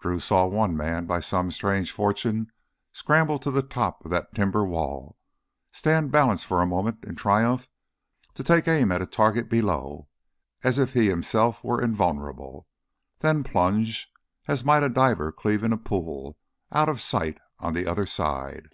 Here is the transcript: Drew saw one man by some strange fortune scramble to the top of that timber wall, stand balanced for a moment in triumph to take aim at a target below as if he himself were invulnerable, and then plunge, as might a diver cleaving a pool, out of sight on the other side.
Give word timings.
Drew 0.00 0.18
saw 0.18 0.46
one 0.46 0.78
man 0.78 1.04
by 1.04 1.20
some 1.20 1.50
strange 1.50 1.92
fortune 1.92 2.50
scramble 2.94 3.38
to 3.38 3.50
the 3.50 3.60
top 3.60 4.02
of 4.02 4.10
that 4.12 4.34
timber 4.34 4.64
wall, 4.64 5.18
stand 5.72 6.10
balanced 6.10 6.46
for 6.46 6.62
a 6.62 6.66
moment 6.66 7.04
in 7.04 7.16
triumph 7.16 7.68
to 8.32 8.42
take 8.42 8.66
aim 8.66 8.90
at 8.90 9.02
a 9.02 9.06
target 9.06 9.50
below 9.50 10.08
as 10.62 10.78
if 10.78 10.94
he 10.94 11.08
himself 11.08 11.62
were 11.62 11.82
invulnerable, 11.82 12.66
and 13.20 13.44
then 13.44 13.44
plunge, 13.44 14.10
as 14.48 14.64
might 14.64 14.82
a 14.82 14.88
diver 14.88 15.30
cleaving 15.30 15.74
a 15.74 15.76
pool, 15.76 16.38
out 16.72 16.88
of 16.88 16.98
sight 16.98 17.36
on 17.58 17.74
the 17.74 17.86
other 17.86 18.06
side. 18.06 18.70